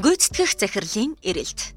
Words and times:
Гүйцэтгэх 0.00 0.56
захирлын 0.56 1.12
эрэлт. 1.20 1.76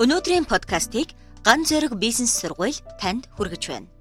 Өнөөдрийн 0.00 0.48
подкастыг 0.48 1.12
Ган 1.44 1.68
зэрэг 1.68 2.00
бизнес 2.00 2.32
сургууль 2.32 2.80
танд 2.96 3.28
хүргэж 3.36 3.62
байна. 3.68 3.92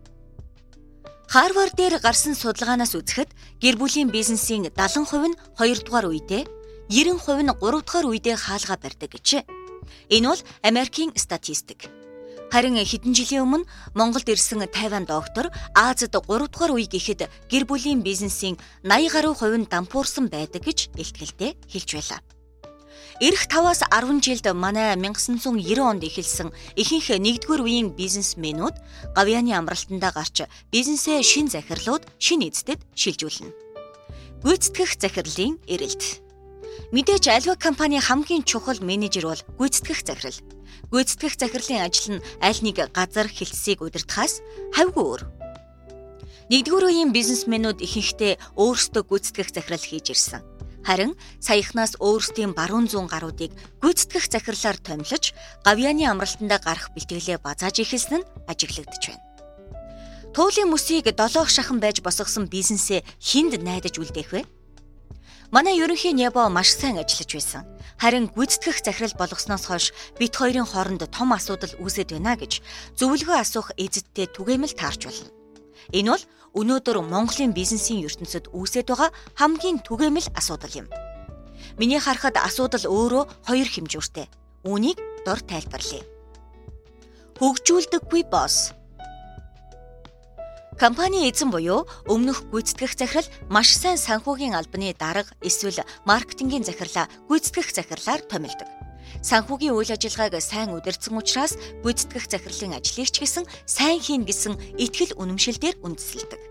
Харвард 1.28 1.76
дээр 1.76 2.00
гарсан 2.00 2.32
судалгаанаас 2.32 2.96
үзэхэд 2.96 3.36
гэр 3.60 3.76
бүлийн 3.76 4.08
бизнесийн 4.08 4.72
70% 4.72 5.20
нь 5.20 5.36
2 5.60 5.84
дугаар 5.84 6.08
үедээ, 6.08 6.48
90% 6.88 7.44
нь 7.44 7.52
3 7.52 7.84
дугаар 7.84 8.08
үедээ 8.08 8.40
хаалга 8.40 8.80
барьдаг 8.80 9.12
гэж. 9.12 9.44
Энэ 10.16 10.28
бол 10.32 10.42
Америкийн 10.64 11.12
статистик. 11.20 11.92
Харин 12.48 12.80
хэдэн 12.80 13.12
жилийн 13.12 13.44
өмнө 13.44 13.68
Монголд 13.92 14.32
ирсэн 14.32 14.64
50 14.64 15.12
доктор 15.12 15.52
Азад 15.76 16.16
3 16.16 16.24
дугаар 16.24 16.72
үе 16.72 16.88
гэхэд 16.88 17.28
гэр 17.52 17.64
бүлийн 17.68 18.00
бизнесийн 18.00 18.56
80 18.88 19.12
гаруй 19.12 19.36
хувь 19.36 19.60
нь 19.60 19.68
дампуурсан 19.68 20.32
байдаг 20.32 20.64
гэж 20.64 20.96
илтгэлтэй 20.96 21.60
хэлж 21.68 21.92
байлаа. 22.00 22.24
Ирэх 23.20 23.50
5-аас 23.50 23.82
10 23.90 24.22
жилд 24.22 24.46
манай 24.54 24.94
1990 24.94 25.82
онд 25.82 26.06
эхэлсэн 26.06 26.54
ихэнх 26.78 27.18
нэгдүгээр 27.18 27.66
үеийн 27.66 27.90
бизнесмэнүүд 27.98 28.78
гавьяаны 29.18 29.58
амралтандаа 29.58 30.14
гарч 30.14 30.46
бизнесээ 30.70 31.26
шин 31.26 31.50
захирлууд 31.50 32.06
шин 32.22 32.46
эздэд 32.46 32.78
шилжүүлнэ. 32.94 33.50
Гүйцэтгэх 34.46 35.02
захирлын 35.02 35.58
эрэлт. 35.66 36.22
Мэдээж 36.94 37.26
альва 37.34 37.58
компани 37.58 37.98
хамгийн 37.98 38.46
чухал 38.46 38.78
менежер 38.86 39.26
бол 39.34 39.42
гүйцэтгэх 39.66 40.06
захирал. 40.06 40.38
Гүйцэтгэх 40.94 41.42
захирлын 41.42 41.90
ажил 41.90 42.22
нь 42.22 42.26
аль 42.38 42.62
нэг 42.62 42.86
газар 42.94 43.26
хилцсийг 43.26 43.82
удирдахаас 43.82 44.46
хавьгүй 44.78 45.06
өөр. 45.10 45.22
Нэгдүгээр 46.54 46.86
үеийн 46.86 47.12
бизнесмэнүүд 47.18 47.82
ихэнхдээ 47.82 48.62
өөрсдөө 48.62 49.04
гүйцэтгэх 49.10 49.50
захирал 49.58 49.82
хийж 49.82 50.14
ирсэн. 50.14 50.57
Харин 50.88 51.20
саяхнаас 51.44 52.00
өөрсдийн 52.00 52.56
баруун 52.56 52.88
зүүн 52.88 53.12
гаруудыг 53.12 53.52
гүйцэтгэх 53.84 54.32
захирлаар 54.32 54.80
томилж, 54.80 55.36
гавьяаны 55.68 56.08
амралтандаа 56.08 56.64
гарах 56.64 56.96
бэлтгэлээ 56.96 57.44
базааж 57.44 57.84
ихэлсэн 57.84 58.24
нь 58.24 58.28
ажиглагдж 58.48 59.04
байна. 59.12 59.28
Туулын 60.32 60.72
мөсийг 60.72 61.12
долоох 61.12 61.52
шахан 61.52 61.84
байж 61.84 62.00
босгосон 62.00 62.48
бизнесээ 62.48 63.04
хинд 63.20 63.60
найдаж 63.60 64.00
үлдээх 64.00 64.32
вэ? 64.32 64.42
Манай 65.52 65.76
ерөнхий 65.76 66.16
Нябо 66.16 66.48
маш 66.48 66.72
сайн 66.72 67.04
ажиллаж 67.04 67.32
байсан. 67.36 67.64
Харин 68.00 68.32
гүйцэтгэх 68.32 68.80
захирал 68.80 69.16
болгосноос 69.20 69.68
хойш 69.68 69.86
бит 70.16 70.40
хоёрын 70.40 70.68
хооронд 70.68 71.04
том 71.12 71.36
асуудал 71.36 71.76
үүсэт 71.84 72.16
байна 72.16 72.40
гэж 72.40 72.64
зөвлөгөө 72.96 73.38
асуух 73.44 73.76
эзэдтэй 73.76 74.32
түгээмэл 74.32 74.72
таарч 74.72 75.02
байна. 75.08 75.37
Энэ 75.94 76.12
бол 76.12 76.24
өнөөдөр 76.58 76.98
Монголын 77.06 77.54
бизнесийн 77.54 78.06
ертөнцид 78.06 78.50
үүсэж 78.54 78.88
байгаа 78.90 79.10
хамгийн 79.40 79.84
түгээмэл 79.86 80.34
асуудал 80.34 80.74
юм. 80.86 80.88
Миний 81.78 82.02
харахад 82.02 82.38
асуудал 82.38 82.86
өөрөө 82.86 83.24
хоёр 83.48 83.68
хэмжүүртэй. 83.70 84.28
Үүнийг 84.66 84.98
дор 85.26 85.40
тайлбарлая. 85.46 86.04
Хөгжүүлдэггүй 87.38 88.24
босс 88.34 88.74
Компани 90.78 91.26
эзэн 91.26 91.50
буюу 91.50 91.90
өмнөх 92.06 92.54
гүйцэтгэх 92.54 92.94
захирал 92.94 93.30
маш 93.50 93.74
сайн 93.74 93.98
санхүүгийн 93.98 94.54
албаны 94.54 94.94
дарга 94.94 95.34
эсвэл 95.42 95.82
маркетингийн 96.06 96.66
захирлаа 96.66 97.10
гүйцэтгэх 97.30 97.74
захирлаар 97.74 98.22
томилдог 98.30 98.70
санхүүгийн 99.22 99.76
үйл 99.76 99.92
ажиллагааг 99.94 100.42
сайн 100.42 100.74
удирдсан 100.74 101.18
учраас 101.18 101.54
гүйцэтгэх 101.84 102.26
захирлын 102.30 102.78
ажлыг 102.78 103.10
ч 103.10 103.16
гэсэн 103.24 103.46
сайн 103.66 104.00
хийн 104.00 104.24
гэсэн 104.28 104.56
итгэл 104.78 105.18
үнэмшил 105.18 105.58
дээр 105.60 105.78
үндэслэдэг. 105.84 106.42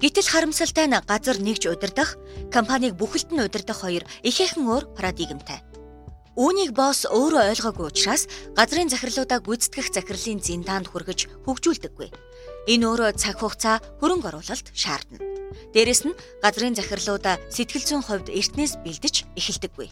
Гэтэл 0.00 0.32
харамсалтай 0.32 0.88
нь 0.88 0.96
газар 0.96 1.36
нэгж 1.36 1.68
удирдах, 1.68 2.16
компанийг 2.48 2.96
бүхэлд 2.96 3.36
нь 3.36 3.44
удирдах 3.44 3.84
хоёр 3.84 4.08
ихээхэн 4.24 4.64
өөр 4.64 4.96
парадигмтай. 4.96 5.60
Үүнийг 6.40 6.72
босс 6.72 7.04
өөрөө 7.04 7.52
ойлгоогүй 7.52 7.86
учраас 7.92 8.24
газрын 8.56 8.88
захирлуудаа 8.88 9.44
гүйцэтгэх 9.44 9.92
захирлын 9.92 10.40
зиндаанд 10.40 10.88
хүргэж 10.88 11.44
хөгжүүлдэггүй. 11.44 12.08
Энэ 12.72 12.86
өөрөө 12.88 13.10
цаг 13.20 13.44
хугацаа 13.44 13.76
хөрөнгө 14.00 14.32
оруулалт 14.32 14.72
шаардна. 14.72 15.20
Дээрэс 15.76 16.08
нь 16.08 16.16
газрын 16.40 16.78
захирлуудаа 16.80 17.36
сэтгэл 17.52 17.84
зүйн 17.84 18.04
хувьд 18.06 18.32
эртнээс 18.32 18.80
бэлдэж 18.80 19.14
эхэлдэггүй. 19.36 19.88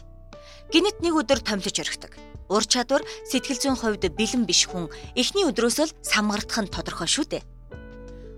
Гинэт 0.69 1.01
нэг 1.01 1.17
өдөр 1.17 1.41
томлож 1.41 1.81
орхидог. 1.81 2.13
Ур 2.45 2.61
чадвар 2.61 3.01
сэтгэл 3.25 3.57
зүйн 3.57 3.77
хувьд 3.81 4.05
бэлэн 4.13 4.45
биш 4.45 4.69
хүн 4.69 4.85
эхний 5.17 5.41
өдрөөс 5.49 5.77
л 5.81 5.95
самгардах 6.05 6.61
нь 6.61 6.69
тодорхой 6.69 7.09
шүү 7.09 7.25
дээ. 7.25 7.43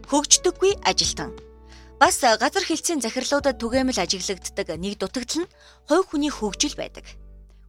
Хөгждөггүй 0.08 0.80
ажилтан. 0.80 1.36
Бас 2.00 2.24
газар 2.24 2.64
хэлцийн 2.64 3.04
захирлуудад 3.04 3.60
түгээмэл 3.60 4.00
ажиглагддаг 4.00 4.68
нэг 4.80 4.96
дутагдал 4.96 5.44
нь 5.44 5.52
хувь 5.92 6.08
хүний 6.08 6.32
хөгжил 6.32 6.80
байдаг. 6.80 7.04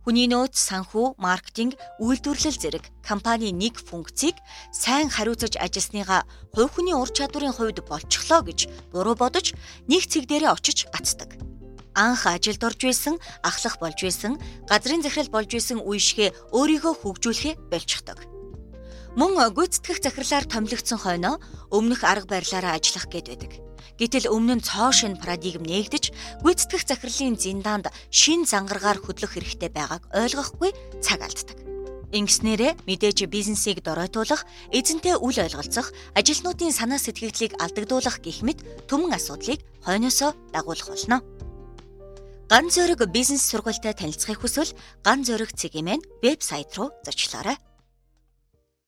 Хүний 0.07 0.31
нөөц, 0.31 0.55
санхүү, 0.55 1.19
маркетинг, 1.19 1.75
үйлдвэрлэл 1.99 2.59
зэрэг 2.59 2.87
компани 3.03 3.51
нэг 3.51 3.83
функцийг 3.83 4.39
сайн 4.71 5.11
хариуцаж 5.11 5.59
ажилласныгаа 5.59 6.23
хувь 6.55 6.71
хүний 6.71 6.95
ур 6.95 7.11
чадварын 7.11 7.55
хувьд 7.55 7.83
болчихлоо 7.87 8.47
гэж 8.47 8.71
буруу 8.95 9.15
бодож 9.19 9.55
нэг 9.91 10.07
цэг 10.07 10.27
дээрээ 10.27 10.55
очиж 10.55 10.91
гацдаг 10.91 11.52
анх 11.95 12.27
ажилд 12.27 12.63
орж 12.65 12.81
байсан, 12.85 13.15
ахлах 13.43 13.79
болж 13.79 13.99
байсан, 14.03 14.39
газрын 14.69 15.03
захирал 15.03 15.31
болж 15.31 15.51
байсан 15.53 15.79
үеишгээ 15.81 16.53
өөрийгөө 16.53 16.95
хөгжүүлэхэ 17.01 17.53
болчихдог. 17.71 18.19
Мөн 19.13 19.37
гүйцэтгэх 19.37 20.01
захирлаар 20.01 20.49
томилогдсон 20.49 20.99
хойноо 21.05 21.37
өмнөх 21.69 22.01
арга 22.01 22.41
барилаараа 22.41 22.81
ажиллах 22.81 23.13
гээд 23.13 23.29
байдаг. 23.29 23.53
Гэтэл 24.01 24.33
өмнө 24.33 24.57
нь 24.57 24.65
цоо 24.65 24.89
шин 24.89 25.21
парадигм 25.21 25.69
нээгдэж 25.69 26.41
гүйцэтгэх 26.41 26.89
захирлын 26.89 27.37
зиндаанд 27.37 27.93
шин 28.09 28.49
зангаргаар 28.49 28.97
хөдлөх 29.05 29.37
хэрэгтэй 29.37 29.69
байгааг 29.69 30.09
ойлгохгүй 30.17 30.73
цаг 31.05 31.21
алддаг. 31.29 31.61
Ингэснээрээ 32.13 32.89
мэдээж 32.89 33.25
бизнесийг 33.29 33.81
доройтуулах, 33.85 34.45
эзэнтэй 34.69 35.17
үл 35.17 35.33
ойлголцох, 35.33 35.97
ажилтнуудын 36.13 36.73
санаа 36.73 37.01
сэтгэлдлийг 37.01 37.57
алдагдуулах 37.57 38.21
гэх 38.21 38.45
мэт 38.45 38.61
төмөн 38.85 39.17
асуудлыг 39.17 39.65
хойноосоо 39.85 40.37
дагуулах 40.53 40.93
болно. 40.93 41.25
Ган 42.53 42.69
зөрөг 42.69 43.09
бизнес 43.09 43.49
сургуультай 43.49 43.97
танилцахыг 43.97 44.45
хүсвэл 44.45 44.77
Ган 45.01 45.25
зөрөг 45.25 45.57
цэгийн 45.57 45.89
маань 45.89 46.05
вебсайт 46.21 46.77
руу 46.77 46.93
зочлоорой. 47.01 47.57